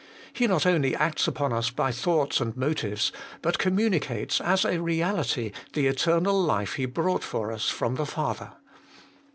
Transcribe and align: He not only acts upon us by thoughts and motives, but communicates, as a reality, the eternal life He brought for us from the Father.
He 0.33 0.47
not 0.47 0.65
only 0.65 0.95
acts 0.95 1.27
upon 1.27 1.53
us 1.53 1.69
by 1.69 1.91
thoughts 1.91 2.41
and 2.41 2.57
motives, 2.57 3.11
but 3.43 3.59
communicates, 3.59 4.41
as 4.41 4.65
a 4.65 4.81
reality, 4.81 5.51
the 5.73 5.85
eternal 5.85 6.41
life 6.41 6.73
He 6.73 6.85
brought 6.87 7.23
for 7.23 7.51
us 7.51 7.69
from 7.69 7.97
the 7.97 8.07
Father. 8.07 8.53